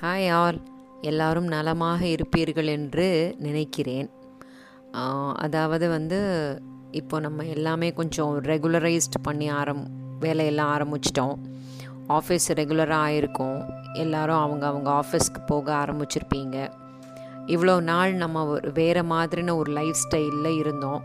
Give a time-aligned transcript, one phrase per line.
[0.00, 0.56] Hi all
[1.10, 3.06] எல்லாரும் நலமாக இருப்பீர்கள் என்று
[3.44, 4.08] நினைக்கிறேன்.
[5.44, 6.18] அதாவது வந்து
[7.00, 9.82] இப்போ நம்ம எல்லாமே கொஞ்சம் ரெகுலரைஸ்ட் பண்ணி ஆரம்
[10.24, 11.34] வேலையெல்லாம் ஆரம்பிச்சிட்டோம்.
[12.18, 13.58] ஆஃபீஸ் ரெகுலராக ஆயிருக்கும்
[14.04, 16.56] எல்லாரும் அவங்க அவங்க ஆஃபீஸ்க்கு போக ஆரம்பிச்சிருப்பீங்க.
[17.54, 21.02] இவ்வளோ நாள் நம்ம ஒரு வேறு மாதிரின ஒரு லைஃப் ஸ்டைலில் இருந்தோம்.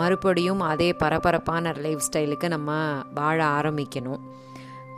[0.00, 2.80] மறுபடியும் அதே பரபரப்பான லைஃப் ஸ்டைலுக்கு நம்ம
[3.20, 4.22] வாழ ஆரம்பிக்கணும்.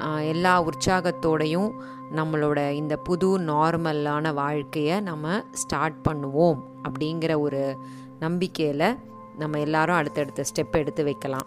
[0.05, 1.71] எல்லா உற்சாகத்தோடையும்
[2.16, 7.77] நம்மளோட இந்த புது நார்மலான வாழ்க்கையை நம்ம ஸ்டார்ட் பண்ணுவோம் அப்படிங்கிற ஒரு
[8.19, 8.98] நம்பிக்கையில்
[9.39, 11.47] நம்ம எல்லாரும் அடுத்தடுத்த ஸ்டெப் எடுத்து வைக்கலாம்.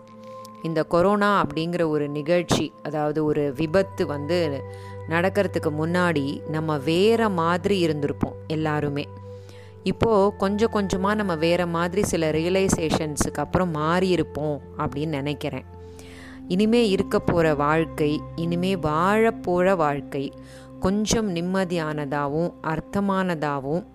[0.61, 4.63] இந்த கொரோனா அப்படிங்கிற ஒரு நிகழ்ச்சி அதாவது ஒரு விபத்து வந்து
[5.09, 9.07] நடக்கிறதுக்கு முன்னாடி நம்ம வேறு மாதிரி இருந்திருப்போம் எல்லாருமே.
[9.83, 15.65] இப்போது கொஞ்சம் கொஞ்சமாக நம்ம வேறு மாதிரி சில ரியலைசேஷன்ஸுக்கு அப்புறம் மாறி இருப்போம் அப்படின்னு நினைக்கிறேன்.
[16.47, 20.33] இனிமே இருக்க போகிற வாழ்க்கை இனிமே வாழப்போகிற வாழ்க்கை
[20.79, 23.85] கொஞ்சம் நிம்மதியானதாகவும் அர்த்தமானதாகவும்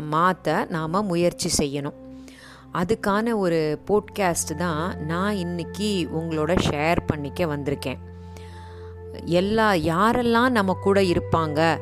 [0.00, 1.94] மாற்ற நாம் முயற்சி செய்யணும்.
[2.72, 7.98] அதுக்கான ஒரு போட்காஸ்ட் தான் நான் இன்னைக்கு உங்களோட ஷேர் பண்ணிக்க வந்திருக்கேன்.
[9.24, 11.78] எல்லா யாரெல்லாம் நம்ம கூட இருப்பாங்க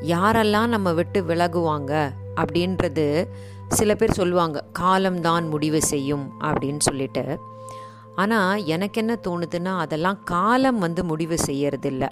[0.00, 3.28] யாரெல்லாம் நம்ம விட்டு விலகுவாங்க அப்படின்றது
[3.68, 7.38] சில பேர் சொல்லுவாங்க காலம்தான் முடிவு செய்யும் அப்படின்னு சொல்லிட்டு.
[8.20, 12.04] ஆனால் எனக்கு என்ன தோணுதுன்னா அதெல்லாம் காலம் வந்து முடிவு செய்யறதில்ல.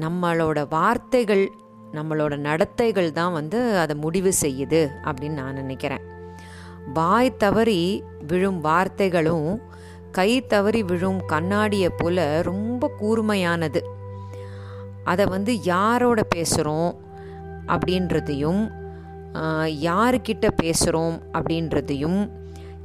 [0.00, 1.44] நம்மளோட வார்த்தைகள்
[1.92, 6.04] நம்மளோட நடத்தைகள் தான் வந்து அதை முடிவு செய்யுது அப்படின்னு நான் நினைக்கிறேன்.
[6.94, 7.80] வாய் தவறி
[8.26, 9.48] விழும் வார்த்தைகளும்
[10.18, 13.80] கை தவறி விழும் கண்ணாடியை போல ரொம்ப கூர்மையானது.
[15.04, 16.92] அதை வந்து யாரோட பேசுகிறோம்
[17.74, 18.62] அப்படின்றதையும்
[19.88, 22.20] யாருக்கிட்ட பேசுகிறோம் அப்படின்றதையும்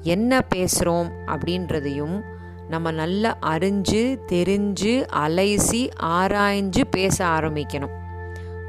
[0.05, 2.21] என்ன பேசுகிறோம் அப்படின்றதையும்
[2.69, 7.95] நம்ம நல்லா அறிஞ்சு தெரிஞ்சு அலைசி ஆராய்ஞ்சு பேச ஆரம்பிக்கணும்.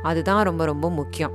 [0.03, 1.33] அதுதான் ரொம்ப ரொம்ப முக்கியம்.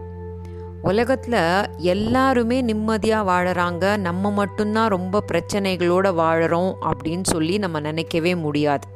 [0.82, 3.98] உலகத்தில் எல்லாருமே நிம்மதியாக வாழறாங்க.
[3.98, 8.88] நம்ம மட்டும்தான் ரொம்ப பிரச்சனைகளோடு வாழறோம் அப்படின்னு சொல்லி நம்ம நினைக்கவே முடியாது.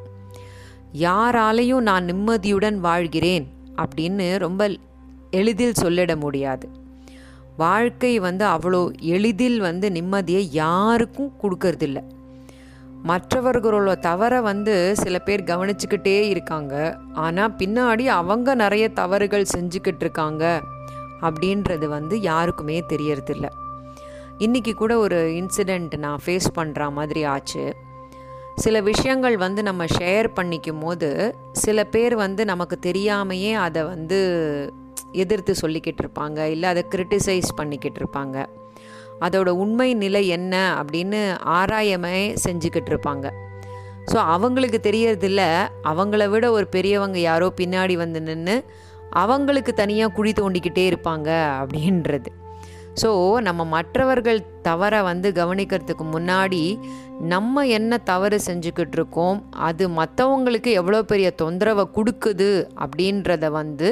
[0.93, 3.47] யாராலையும் நான் நிம்மதியுடன் வாழ்கிறேன்
[3.81, 4.71] அப்படின்னு ரொம்ப
[5.31, 6.69] எளிதில் சொல்லிட முடியாது.
[7.57, 12.03] வாழ்க்கை வந்து அவ்வளோ எளிதில் வந்து நிம்மதியை யாருக்கும் கொடுக்கறதில்ல.
[13.07, 16.97] மற்றவர்களோட தவறை வந்து சில பேர் கவனிச்சுக்கிட்டே இருக்காங்க.
[17.13, 20.61] ஆனால் பின்னாடி அவங்க நிறைய தவறுகள் செஞ்சுக்கிட்டு இருக்காங்க
[21.21, 23.45] அப்படின்றது வந்து யாருக்குமே தெரியறதில்ல.
[24.39, 27.75] இன்றைக்கி கூட ஒரு இன்சிடெண்ட் நான் ஃபேஸ் பண்ணுற மாதிரி ஆச்சு.
[28.55, 34.19] சில விஷயங்கள் வந்து நம்ம ஷேர் பண்ணிக்கும் போது சில பேர் வந்து நமக்கு தெரியாமையே அதை வந்து
[35.15, 38.37] எதிர்த்து சொல்லிக்கிட்டு இருப்பாங்க இல்லை அதை கிரிட்டிசைஸ் பண்ணிக்கிட்டு இருப்பாங்க
[39.21, 41.19] அதோட உண்மை நிலை என்ன அப்படின்னு
[41.57, 42.15] ஆராயமே
[42.45, 43.27] செஞ்சுக்கிட்டு இருப்பாங்க
[44.11, 45.43] ஸோ அவங்களுக்கு தெரியறதில்ல
[45.83, 48.55] அவங்கள விட ஒரு பெரியவங்க யாரோ பின்னாடி வந்து நின்று
[49.13, 51.29] அவங்களுக்கு தனியாக குழி தோண்டிக்கிட்டே இருப்பாங்க
[51.61, 52.29] அப்படின்றது.
[53.01, 53.09] ஸோ
[53.41, 56.61] நம்ம மற்றவர்கள் தவறை வந்து கவனிக்கிறதுக்கு முன்னாடி
[57.27, 63.89] நம்ம என்ன தவறு செஞ்சுக்கிட்டு இருக்கோம் அது மற்றவங்களுக்கு எவ்வளோ பெரிய தொந்தரவை கொடுக்குது அப்படின்றத வந்து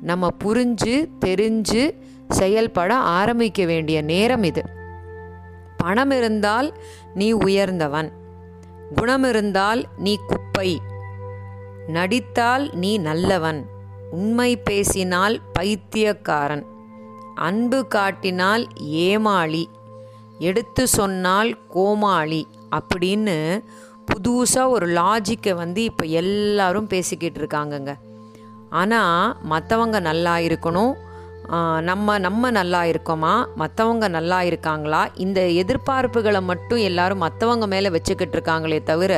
[0.00, 4.62] நம்ம புரிஞ்சு தெரிஞ்சு செயல்பட ஆரம்பிக்க வேண்டிய நேரம் இது.
[5.76, 6.74] பணம் இருந்தால்
[7.14, 8.12] நீ உயர்ந்தவன்.
[8.94, 10.80] குணம் இருந்தால் நீ குப்பை.
[11.86, 13.66] நடித்தால் நீ நல்லவன்.
[14.10, 16.66] உண்மை பேசினால் பைத்தியக்காரன்.
[17.34, 19.68] அன்பு காட்டினால் ஏமாளி.
[20.38, 23.62] எடுத்து சொன்னால் கோமாளி அப்படின்னு
[24.06, 27.94] புதுசாக ஒரு லாஜிக்கை வந்து இப்போ எல்லாரும் பேசிக்கிட்டு இருக்காங்கங்க.
[28.80, 30.92] ஆனால் மற்றவங்க நல்லா இருக்கணும்.
[31.88, 33.32] நம்ம நம்ம நல்லா இருக்கோமா?
[33.60, 35.00] மற்றவங்க நல்லா இருக்காங்களா?
[35.24, 39.14] இந்த எதிர்பார்ப்புகளை மட்டும் எல்லாரும் மற்றவங்க மேலே வச்சுக்கிட்டு இருக்காங்களே தவிர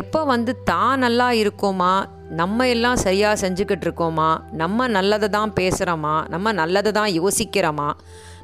[0.00, 1.92] எப்போ வந்து தான் நல்லா இருக்கோமா?
[2.40, 4.28] நம்ம எல்லாம் சரியாக செஞ்சுக்கிட்டு இருக்கோமா?
[4.62, 7.88] நம்ம நல்லதை தான் பேசுகிறோமா நம்ம நல்லதை தான் யோசிக்கிறோமா?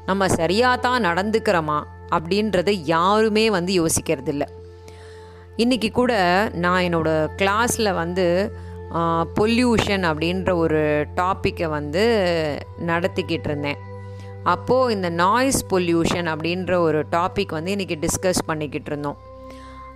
[0.09, 1.79] நம்ம சரியாக தான் நடந்துக்கிறோமா?
[2.15, 4.45] அப்படின்றத யாருமே வந்து யோசிக்கிறதில்ல.
[5.63, 6.13] இன்றைக்கி கூட
[6.63, 8.25] நான் என்னோடய கிளாஸில் வந்து
[9.39, 10.81] பொல்யூஷன் அப்படின்ற ஒரு
[11.15, 12.03] டாப்பிக்கை வந்து
[12.85, 13.79] நடத்திக்கிட்டு இருந்தேன்.
[14.43, 19.17] அப்போது இந்த நாய்ஸ் பொல்யூஷன் அப்படின்ற ஒரு டாபிக் வந்து இன்றைக்கி டிஸ்கஸ் பண்ணிக்கிட்டு இருந்தோம்.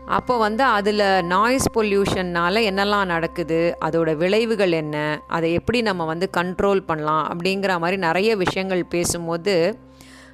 [0.06, 6.82] அப்போ வந்து அதில் நாய்ஸ் பொல்யூஷன்னால் என்னெல்லாம் நடக்குது அதோட விளைவுகள் என்ன அதை எப்படி நம்ம வந்து கண்ட்ரோல்
[6.90, 9.78] பண்ணலாம் அப்படிங்கிற மாதிரி நிறைய விஷயங்கள் பேசும்போது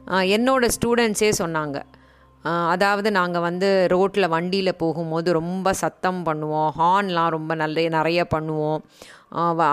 [0.07, 1.77] என்னோடய ஸ்டூடெண்ட்ஸே சொன்னாங்க.
[2.73, 6.69] அதாவது நாங்கள் வந்து ரோட்டில் வண்டியில் போகும்போது ரொம்ப சத்தம் பண்ணுவோம்.
[6.79, 8.79] ஹார்ன்லாம் ரொம்ப நல்ல நிறைய பண்ணுவோம்.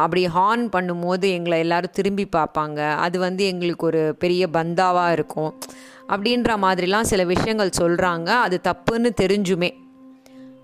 [0.05, 2.81] அப்படி ஹார்ன் பண்ணும்போது எங்களை எல்லாரும் திரும்பி பார்ப்பாங்க.
[3.07, 5.53] அது வந்து எங்களுக்கு ஒரு பெரிய பந்தாவாக இருக்கும்.
[6.13, 9.71] அப்படின்ற மாதிரிலாம் சில விஷயங்கள் சொல்கிறாங்க அது தப்புன்னு தெரிஞ்சுமே.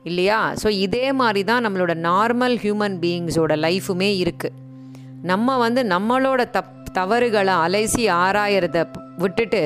[0.08, 0.40] இல்லையா?
[0.62, 4.56] ஸோ இதே மாதிரி தான் நம்மளோட நார்மல் ஹியூமன் பீயிங்ஸோட லைஃபுமே இருக்குது
[5.30, 8.78] நம்ம வந்து நம்மளோட தப் தவறுகளை அலைசி ஆராயறத
[9.22, 9.60] விட்டுட்டு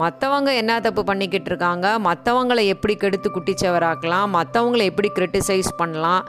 [0.00, 1.86] மற்றவங்க என்ன தப்பு பண்ணிக்கிட்டு இருக்காங்க?
[2.06, 4.28] மற்றவங்களை எப்படி கெடுத்து குட்டிச்சவராக்கலாம்?
[4.38, 6.22] மற்றவங்களை எப்படி கிரிட்டிசைஸ் பண்ணலாம்?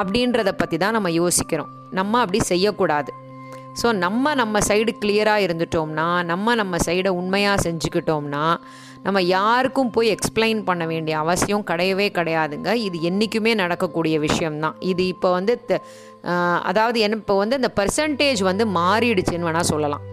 [0.00, 1.70] அப்படின்றத பற்றி தான் நம்ம யோசிக்கிறோம்.
[1.98, 3.10] நம்ம அப்படி செய்யக்கூடாது.
[3.80, 8.44] ஸோ நம்ம நம்ம சைடு கிளியராக இருந்துட்டோம்னா நம்ம நம்ம சைடை உண்மையாக செஞ்சுக்கிட்டோம்னா
[9.06, 12.70] நம்ம யாருக்கும் போய் எக்ஸ்பிளைன் பண்ண வேண்டிய அவசியம் கிடையவே கிடையாதுங்க.
[12.86, 14.76] இது என்றைக்குமே நடக்கக்கூடிய விஷயம்தான்.
[14.92, 15.54] இது இப்போ வந்து
[16.70, 20.04] அதாவது என்ன இப்போ வந்து இந்த பர்சன்டேஜ் வந்து மாறிடுச்சுன்னு வேணால் சொல்லலாம்.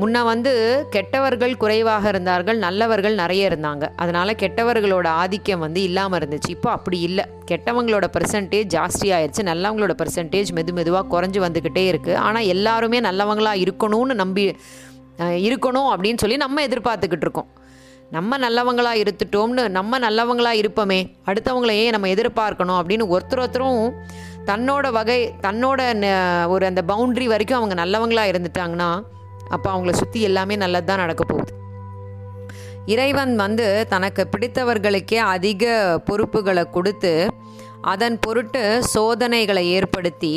[0.00, 0.52] முன்ன வந்து
[0.94, 3.84] கெட்டவர்கள் குறைவாக இருந்தார்கள் நல்லவர்கள் நிறைய இருந்தாங்க.
[4.02, 6.50] அதனால் கெட்டவர்களோட ஆதிக்கம் வந்து இல்லாமல் இருந்துச்சு.
[6.56, 7.24] இப்போ அப்படி இல்லை.
[7.50, 14.16] கெட்டவங்களோட பர்சன்டேஜ் ஜாஸ்தி ஆயிடுச்சு நல்லவங்களோட பர்சன்டேஜ் மெது மெதுவாக குறைஞ்சி வந்துக்கிட்டே இருக்குது ஆனால் எல்லாருமே நல்லவங்களாக இருக்கணும்னு
[14.22, 14.44] நம்பி
[15.48, 17.50] இருக்கணும் அப்படின்னு சொல்லி நம்ம எதிர்பார்த்துக்கிட்டு இருக்கோம்.
[18.16, 21.00] நம்ம நல்லவங்களாக இருத்துட்டோம்னு நம்ம நல்லவங்களாக இருப்போமே.
[21.30, 23.84] அடுத்தவங்களையே நம்ம எதிர்பார்க்கணும் அப்படின்னு ஒருத்தர் ஒருத்தரும்
[24.50, 25.80] தன்னோட வகை தன்னோட
[26.52, 28.90] ஒரு அந்த பவுண்ட்ரி வரைக்கும் அவங்க நல்லவங்களாக இருந்துட்டாங்கன்னா
[29.50, 31.52] அப்போ அவங்கள சுற்றி எல்லாமே நல்லது தான் நடக்க போகுது.
[32.86, 35.64] இறைவன் வந்து தனக்கு பிடித்தவர்களுக்கே அதிக
[36.04, 37.12] பொறுப்புகளை கொடுத்து
[37.82, 40.32] அதன் பொருட்டு சோதனைகளை ஏற்படுத்தி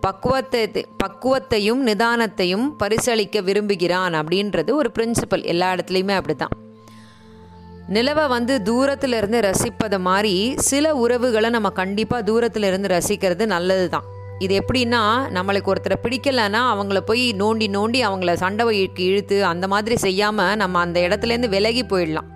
[0.00, 6.54] பக்குவத்தை பக்குவத்தையும் நிதானத்தையும் பரிசளிக்க விரும்புகிறான் அப்படின்றது ஒரு பிரின்சிபல் எல்லா இடத்துலையுமே அப்படி தான்
[7.88, 14.06] நிலவை வந்து தூரத்தில் இருந்து ரசிப்பது மாதிரி சில உறவுகளை நம்ம கண்டிப்பாக தூரத்தில் இருந்து ரசிக்கிறது நல்லது தான்
[14.44, 15.02] இது எப்படின்னா
[15.36, 18.64] நம்மளுக்கு ஒருத்தரை பிடிக்கலைன்னா அவங்கள போய் நோண்டி நோண்டி அவங்கள சண்டை
[19.06, 22.28] இழுத்து அந்த மாதிரி செய்யாமல் நம்ம அந்த இடத்துலேருந்து விலகி போயிடலாம்.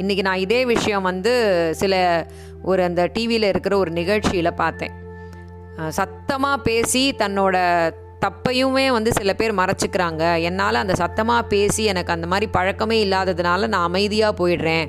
[0.00, 1.32] இன்றைக்கி நான் இதே விஷயம் வந்து
[1.80, 1.94] சில
[2.62, 4.94] ஒரு அந்த டிவியில் இருக்கிற ஒரு நிகழ்ச்சியில் பார்த்தேன்.
[5.98, 7.56] சத்தமாக பேசி தன்னோட
[8.24, 10.22] தப்பையுமே வந்து சில பேர் மறைச்சிக்கிறாங்க.
[10.48, 14.86] என்னால் அந்த சத்தமாக பேசி எனக்கு அந்த மாதிரி பழக்கமே இல்லாததுனால நான் அமைதியாக போயிடுறேன்.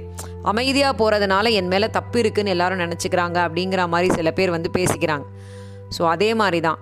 [0.51, 5.27] அமைதியாக போகிறதுனால என் மேலே தப்பு இருக்குதுன்னு எல்லாரும் நினச்சிக்கிறாங்க அப்படிங்கிற மாதிரி சில பேர் வந்து பேசிக்கிறாங்க.
[5.97, 6.79] ஸோ அதே மாதிரி தான்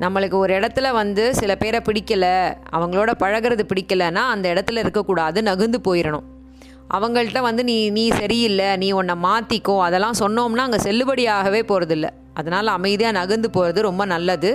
[0.00, 2.34] நம்மளுக்கு ஒரு இடத்துல வந்து சில பேரை பிடிக்கலை
[2.76, 6.28] அவங்களோட பழகிறது பிடிக்கலைன்னா அந்த இடத்துல இருக்கக்கூடாது நகுந்து போயிடணும்
[6.96, 13.16] அவங்கள்ட்ட வந்து நீ நீ சரியில்லை நீ உன்னை மாற்றிக்கோ அதெல்லாம் சொன்னோம்னா அங்கே செல்லுபடியாகவே போகிறதில்ல அதனால் அமைதியாக
[13.18, 14.50] நகர்ந்து போகிறது ரொம்ப நல்லது.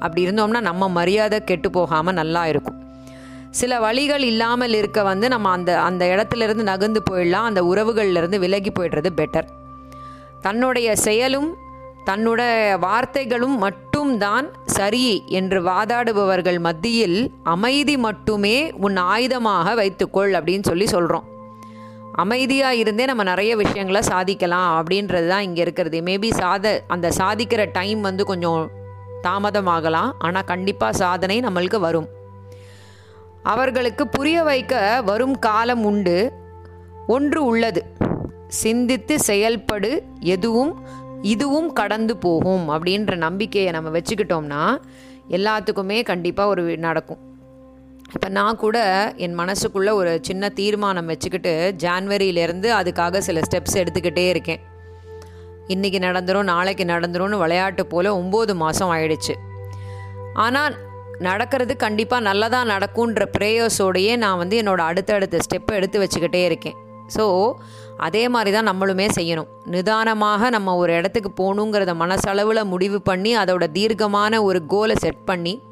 [0.00, 2.78] அப்படி இருந்தோம்னா நம்ம மரியாதை கெட்டு போகாமல் நல்லா இருக்கும்.
[3.50, 7.48] சில வழிகள் இல்லாமல் இருக்க வந்து நம்ம அந்த அந்த இடத்துலேருந்து நகர்ந்து போயிடலாம்.
[7.50, 9.48] அந்த உறவுகள்லேருந்து விலகி போயிடுறது பெட்டர்
[10.42, 11.48] தன்னுடைய செயலும்
[12.08, 12.42] தன்னோட
[12.80, 21.26] வார்த்தைகளும் மட்டும்தான் சரி என்று வாதாடுபவர்கள் மத்தியில் அமைதி மட்டுமே உன் ஆயுதமாக வைத்துக்கொள் அப்படின்னு சொல்லி சொல்கிறோம்
[22.12, 26.00] அமைதியாக இருந்தே நம்ம நிறைய விஷயங்களை சாதிக்கலாம் அப்படின்றது தான் இங்கே இருக்கிறது.
[26.00, 28.70] மேபி சாத அந்த சாதிக்கிற டைம் வந்து கொஞ்சம்
[29.22, 30.10] தாமதமாகலாம்.
[30.18, 32.08] ஆனால் கண்டிப்பாக சாதனை நம்மளுக்கு வரும்.
[33.42, 36.32] அவர்களுக்கு புரிய வைக்க வரும் காலம் உண்டு.
[37.06, 37.82] ஒன்று உள்ளது.
[38.46, 39.90] சிந்தித்து செயல்படு.
[40.20, 40.72] எதுவும்
[41.32, 44.62] இதுவும் கடந்து போகும் அப்படின்ற நம்பிக்கையை நம்ம வச்சுக்கிட்டோம்னா
[45.36, 47.20] எல்லாத்துக்குமே கண்டிப்பாக ஒரு நடக்கும்.
[48.14, 48.78] இப்போ நான் கூட
[49.24, 51.52] என் மனசுக்குள்ளே ஒரு சின்ன தீர்மானம் வச்சுக்கிட்டு
[51.84, 54.62] ஜான்வரியிலேருந்து அதுக்காக சில ஸ்டெப்ஸ் எடுத்துக்கிட்டே இருக்கேன்.
[55.74, 59.34] இன்றைக்கி நடந்துடும் நாளைக்கு நடந்துரும்னு விளையாட்டு போல் ஒம்பது மாதம் ஆயிடுச்சு.
[60.44, 60.74] ஆனால்
[61.26, 66.76] நடக்கிறது கண்டிப்பாக நல்லதாக நடக்குன்ற ப்ரேயர்ஸோடையே நான் வந்து என்னோடய அடுத்தடுத்த ஸ்டெப்பை எடுத்து வச்சுக்கிட்டே இருக்கேன்.
[67.16, 67.24] ஸோ
[67.96, 69.46] அதே மாதிரி தான் நம்மளுமே செய்யணும்.
[69.64, 75.62] நிதானமாக நம்ம ஒரு இடத்துக்கு போகணுங்கிறத மனசளவில் முடிவு பண்ணி அதோட தீர்க்கமான ஒரு கோலை செட் பண்ணி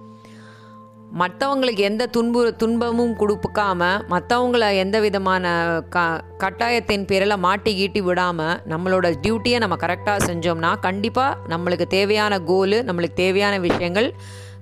[1.19, 5.53] மற்றவங்களுக்கு எந்த துன்பு துன்பமும் கொடுக்காம மற்றவங்கள எந்த விதமான
[5.89, 12.83] க கட்டாயத்தின் பேரில் மாட்டி கீட்டி விடாமல் நம்மளோட டியூட்டியை நம்ம கரெக்டாக செஞ்சோம்னா கண்டிப்பாக நம்மளுக்கு தேவையான கோலு
[12.83, 14.15] நம்மளுக்கு தேவையான விஷயங்கள்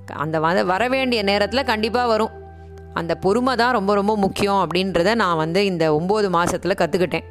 [0.07, 2.31] அந்த வர வர வேண்டிய நேரத்தில் கண்டிப்பாக வரும்.
[2.95, 7.25] அந்த பொறுமை தான் ரொம்ப ரொம்ப முக்கியம் அப்படின்றத நான் வந்து இந்த ஒம்பது மாதத்தில் கற்றுக்கிட்டேன்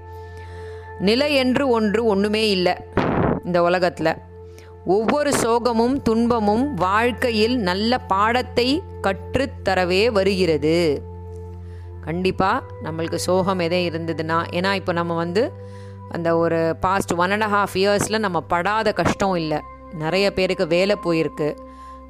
[1.00, 2.76] நிலை என்று ஒன்று ஒன்றுமே இல்லை
[3.46, 4.18] இந்த உலகத்தில்.
[4.86, 11.04] ஒவ்வொரு சோகமும் துன்பமும் வாழ்க்கையில் நல்ல பாடத்தை கற்றுத்தரவே வருகிறது.
[12.02, 15.52] கண்டிப்பாக நம்மளுக்கு சோகம் எதே இருந்ததுன்னா ஏன்னா இப்போ நம்ம வந்து
[16.10, 19.60] அந்த ஒரு பாஸ்ட் ஒன் அண்ட் ஹாஃப் இயர்ஸில் நம்ம படாத கஷ்டம் இல்லை.
[19.94, 21.56] நிறைய பேருக்கு வேலை போயிருக்கு.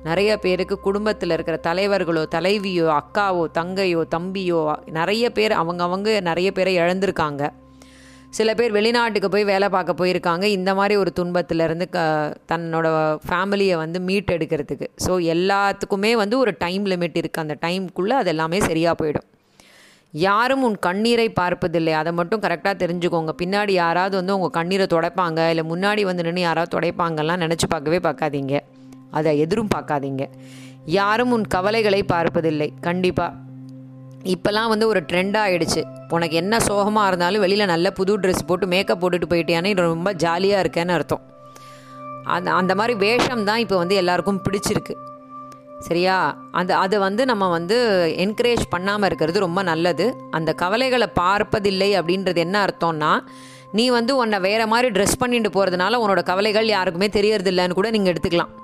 [0.03, 7.49] நிறைய பேருக்கு குடும்பத்தில் இருக்கிற தலைவர்களோ தலைவியோ அக்காவோ தங்கையோ தம்பியோ நிறைய பேர் அவங்கவங்க நிறைய பேரை இழந்திருக்காங்க.
[8.37, 10.45] சில பேர் வெளிநாட்டுக்கு போய் வேலை பார்க்க போயிருக்காங்க.
[10.57, 11.99] இந்த மாதிரி ஒரு துன்பத்திலேருந்து க
[12.51, 12.87] தன்னோட
[13.27, 18.59] ஃபேமிலியை வந்து மீட் எடுக்கிறதுக்கு ஸோ எல்லாத்துக்குமே வந்து ஒரு டைம் லிமிட் இருக்குது அந்த டைம்குள்ளே அது எல்லாமே
[18.69, 19.27] சரியாக போயிடும்.
[20.27, 21.93] யாரும் உன் கண்ணீரை பார்ப்பதில்லை.
[21.99, 23.33] அதை மட்டும் கரெக்டாக தெரிஞ்சுக்கோங்க.
[23.41, 28.55] பின்னாடி யாராவது வந்து உங்கள் கண்ணீரை துடைப்பாங்க இல்லை முன்னாடி வந்து நின்று யாராவது துடைப்பாங்கலாம் நினச்சி பார்க்கவே பார்க்காதீங்க.
[29.19, 30.25] அதை எதிரும் பார்க்காதீங்க.
[30.99, 32.69] யாரும் உன் கவலைகளை பார்ப்பதில்லை.
[32.87, 33.31] கண்டிப்பாக
[34.23, 39.01] இப்போல்லாம் வந்து ஒரு ட்ரெண்டாக ஆகிடுச்சு உனக்கு என்ன சோகமாக இருந்தாலும் வெளியில் நல்ல புது ட்ரெஸ் போட்டு மேக்கப்
[39.01, 41.21] போட்டுட்டு போயிட்டியானே ரொம்ப ஜாலியாக இருக்கேன்னு அர்த்தம்.
[42.25, 44.95] அந்த அந்த மாதிரி வேஷம் தான் இப்போ வந்து எல்லாருக்கும் பிடிச்சிருக்கு.
[45.79, 46.37] சரியா?
[46.51, 47.77] அந்த அது வந்து நம்ம வந்து
[48.17, 50.15] என்கரேஜ் பண்ணாமல் இருக்கிறது ரொம்ப நல்லது.
[50.31, 53.19] அந்த கவலைகளை பார்ப்பதில்லை அப்படின்றது என்ன அர்த்தம்னா
[53.73, 58.60] நீ வந்து உன்னை வேறு மாதிரி ட்ரெஸ் பண்ணிட்டு போகிறதுனால உன்னோட கவலைகள் யாருக்குமே தெரியறதில்லைன்னு கூட நீங்கள் எடுத்துக்கலாம்.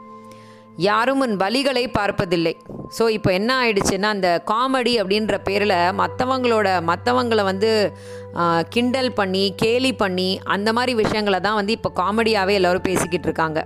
[0.85, 2.53] யாரும் உன் வலிகளை பார்ப்பதில்லை.
[2.95, 7.69] ஸோ இப்போ என்ன ஆயிடுச்சுன்னா அந்த காமெடி அப்படின்ற பேரில் மற்றவங்களோட மற்றவங்கள வந்து
[8.73, 13.61] கிண்டல் பண்ணி கேலி பண்ணி அந்த மாதிரி விஷயங்களை தான் வந்து இப்போ காமெடியாகவே எல்லோரும் பேசிக்கிட்டு இருக்காங்க.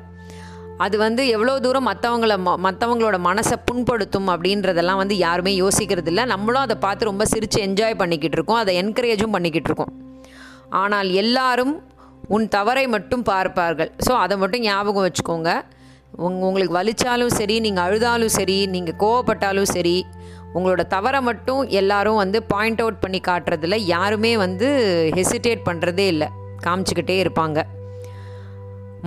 [0.85, 2.35] அது வந்து எவ்வளோ தூரம் மற்றவங்கள
[2.67, 8.37] மற்றவங்களோட மனசை புண்படுத்தும் அப்படின்றதெல்லாம் வந்து யாருமே யோசிக்கிறது இல்லை நம்மளும் அதை பார்த்து ரொம்ப சிரித்து என்ஜாய் பண்ணிக்கிட்டு
[8.39, 8.61] இருக்கோம்.
[8.63, 9.93] அதை என்கரேஜும் பண்ணிக்கிட்டு இருக்கோம்.
[10.81, 11.75] ஆனால் எல்லாரும்
[12.35, 13.91] உன் தவறை மட்டும் பார்ப்பார்கள்.
[14.07, 15.51] ஸோ அதை மட்டும் ஞாபகம் வச்சுக்கோங்க.
[16.25, 19.97] உங் உங்களுக்கு வலிச்சாலும் சரி நீங்கள் அழுதாலும் சரி நீங்கள் கோவப்பட்டாலும் சரி
[20.55, 24.67] உங்களோட தவறை மட்டும் எல்லாரும் வந்து பாயிண்ட் அவுட் பண்ணி காட்டுறதுல யாருமே வந்து
[25.17, 26.27] ஹெசிடேட் பண்ணுறதே இல்லை.
[26.65, 27.59] காமிச்சிக்கிட்டே இருப்பாங்க.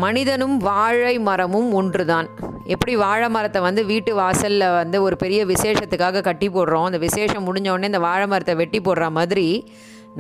[0.05, 2.29] மனிதனும் வாழை மரமும் ஒன்றுதான்.
[2.75, 7.87] எப்படி வாழை மரத்தை வந்து வீட்டு வாசலில் வந்து ஒரு பெரிய விசேஷத்துக்காக கட்டி போடுறோம் அந்த விசேஷம் முடிஞ்ச
[7.91, 9.49] இந்த வாழை மரத்தை வெட்டி போடுற மாதிரி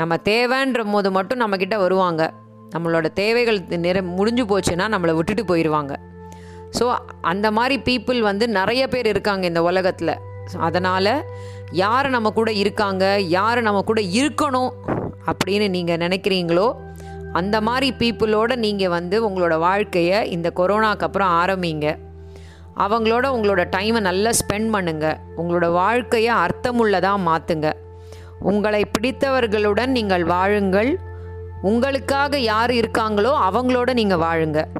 [0.00, 2.22] நம்ம தேவைன்ற போது மட்டும் நம்மக்கிட்ட வருவாங்க.
[2.74, 5.94] நம்மளோட தேவைகள் நிற முடிஞ்சு போச்சுன்னா நம்மளை விட்டுட்டு போயிடுவாங்க
[6.78, 6.84] ஸோ
[7.32, 10.14] அந்த மாதிரி பீப்புள் வந்து நிறைய பேர் இருக்காங்க இந்த உலகத்தில்.
[10.66, 11.12] அதனால்
[11.82, 13.04] யார் நம்ம கூட இருக்காங்க
[13.36, 14.72] யார் நம்ம கூட இருக்கணும்
[15.30, 16.66] அப்படின்னு நீங்கள் நினைக்கிறீங்களோ
[17.38, 21.86] அந்த மாதிரி பீப்புளோட நீங்கள் வந்து உங்களோட வாழ்க்கையை இந்த கொரோனாக்கு அப்புறம் ஆரம்பிங்க.
[22.84, 25.06] அவங்களோட உங்களோட டைமை நல்லா ஸ்பெண்ட் பண்ணுங்க.
[25.40, 27.68] உங்களோட வாழ்க்கையை அர்த்தமுள்ளதாக மாற்றுங்க
[28.50, 30.90] உங்களை பிடித்தவர்களுடன் நீங்கள் வாழுங்கள்.
[31.70, 34.70] உங்களுக்காக யார் இருக்காங்களோ அவங்களோட நீங்கள் வாழுங்கள்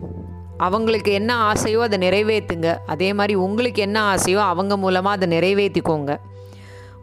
[0.59, 6.13] அவங்களுக்கு என்ன ஆசையோ அதை நிறைவேற்றுங்க அதே மாதிரி உங்களுக்கு என்ன ஆசையோ அவங்க மூலமாக அதை நிறைவேற்றிக்கோங்க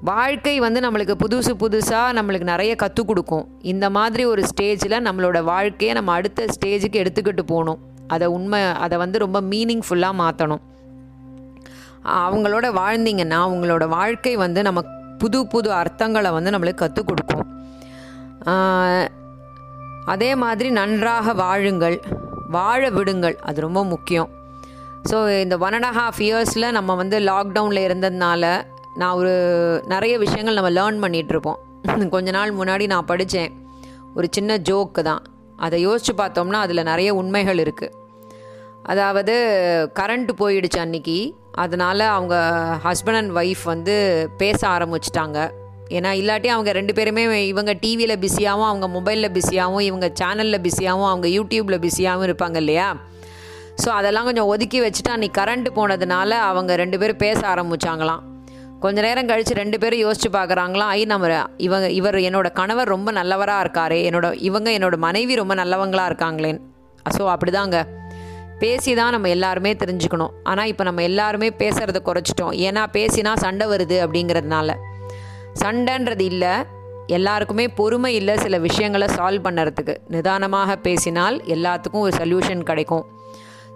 [0.01, 3.60] வாழ்க்கை வந்து நம்மளுக்கு புதுசு புதுசாக நம்மளுக்கு நிறைய கற்றுக் கொடுக்கும்.
[3.62, 7.79] இந்த மாதிரி ஒரு ஸ்டேஜில் நம்மளோட வாழ்க்கையை நம்ம அடுத்த ஸ்டேஜுக்கு எடுத்துக்கிட்டு போகணும்.
[8.08, 10.63] அதை உண்மை அதை வந்து ரொம்ப மீனிங்ஃபுல்லாக மாற்றணும்
[12.03, 14.81] அவங்களோட வாழ்ந்தீங்கன்னா உங்களோட வாழ்க்கை வந்து நம்ம
[15.17, 17.46] புது புது அர்த்தங்களை வந்து நம்மளுக்கு கற்றுக் கொடுக்கும்.
[20.05, 22.00] அதே மாதிரி நன்றாக வாழுங்கள்.
[22.58, 23.36] வாழ விடுங்கள்.
[23.50, 24.29] அது ரொம்ப முக்கியம்.
[25.10, 28.43] ஸோ இந்த ஒன் அண்ட் ஹாஃப் இயர்ஸில் நம்ம வந்து லாக்டவுனில் இருந்ததுனால
[29.01, 29.34] நான் ஒரு
[29.93, 31.60] நிறைய விஷயங்கள் நம்ம லேர்ன் பண்ணிகிட்ருப்போம்
[32.15, 33.53] கொஞ்ச நாள் முன்னாடி நான் படித்தேன்
[34.17, 35.24] ஒரு சின்ன ஜோக்கு தான்.
[35.65, 37.96] அதை யோசித்து பார்த்தோம்னா அதில் நிறைய உண்மைகள் இருக்குது
[38.91, 39.34] அதாவது
[40.00, 41.17] கரண்ட் போயிடுச்சு அன்னைக்கு.
[41.63, 42.36] அதனால் அவங்க
[42.86, 43.96] ஹஸ்பண்ட் அண்ட் ஒய்ஃப் வந்து
[44.41, 45.39] பேச ஆரம்பிச்சிட்டாங்க.
[45.98, 51.28] ஏன்னா இல்லாட்டி அவங்க ரெண்டு பேருமே இவங்க டிவியில் பிஸியாகவும் அவங்க மொபைலில் பிஸியாகவும் இவங்க சேனலில் பிஸியாகவும் அவங்க
[51.38, 52.90] யூடியூப்பில் பிஸியாகவும் இருப்பாங்க இல்லையா?
[53.84, 58.24] ஸோ அதெல்லாம் கொஞ்சம் ஒதுக்கி வச்சுட்டு அன்றைக்கி கரண்ட் போனதுனால அவங்க ரெண்டு பேரும் பேச ஆரம்பிச்சாங்களாம்.
[58.84, 61.28] கொஞ்ச நேரம் கழித்து ரெண்டு பேரும் யோசிச்சு பார்க்குறாங்களாம் ஐ நம்ம
[61.68, 63.98] இவங்க இவர் என்னோட கணவர் ரொம்ப நல்லவராக இருக்காரு.
[64.10, 66.60] என்னோட இவங்க என்னோட மனைவி ரொம்ப நல்லவங்களாக இருக்காங்களேன்.
[67.16, 67.78] ஸோ அப்படிதாங்க.
[68.64, 70.34] பேசி தான் நம்ம எல்லாருமே தெரிஞ்சுக்கணும்.
[70.44, 72.56] ஆனால் இப்போ நம்ம எல்லாருமே பேசுகிறத குறைச்சிட்டோம்.
[72.68, 74.72] ஏன்னா பேசினா சண்டை வருது அப்படிங்கிறதுனால.
[75.60, 76.53] சண்டைன்றது இல்லை.
[77.08, 79.96] எல்லாருக்குமே பொறுமை இல்லை சில விஷயங்களை சால்வ் பண்ணுறதுக்கு.
[80.08, 83.05] நிதானமாக பேசினால் எல்லாத்துக்கும் ஒரு சொல்யூஷன் கிடைக்கும்.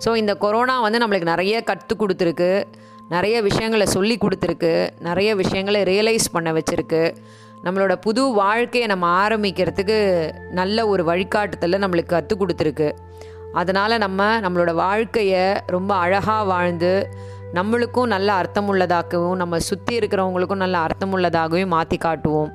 [0.06, 2.64] ஸோ இந்த கொரோனா வந்து நம்மளுக்கு நிறைய கற்றுக் கொடுத்துருக்கு.
[3.10, 4.90] நிறைய விஷயங்களை சொல்லி கொடுத்துருக்கு.
[5.00, 7.16] நிறைய விஷயங்களை ரியலைஸ் பண்ண வச்சுருக்கு.
[7.64, 12.90] நம்மளோட புது வாழ்க்கையை நம்ம ஆரம்பிக்கிறதுக்கு நல்ல ஒரு வழிகாட்டுதலை நம்மளுக்கு கற்றுக் கொடுத்துருக்கு.
[13.54, 17.10] அதனால் நம்ம நம்மளோட வாழ்க்கையை ரொம்ப அழகாக வாழ்ந்து
[17.56, 22.52] நம்மளுக்கும் நல்ல அர்த்தமுள்ளதாகவும் நம்ம சுற்றி இருக்கிறவங்களுக்கும் நல்ல அர்த்தமுள்ளதாகவும் மாற்றி காட்டுவோம்.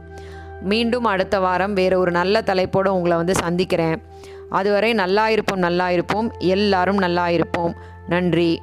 [0.62, 4.02] மீண்டும் அடுத்த வாரம் வேறு ஒரு நல்ல தலைப்போடு உங்களை வந்து சந்திக்கிறேன்.
[4.48, 6.32] அதுவரை நல்லா இருப்போம் நல்லா இருப்போம்.
[6.38, 7.74] எல்லாரும் நல்லா இருப்போம்.
[8.08, 8.60] நன்றி.